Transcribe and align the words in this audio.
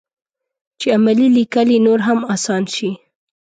چې 0.79 0.87
عملي 0.97 1.27
لیکل 1.37 1.67
یې 1.75 1.79
نور 1.87 1.99
هم 2.07 2.19
اسان 2.33 2.63
شي. 2.75 2.89